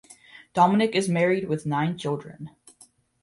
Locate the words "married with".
1.07-1.67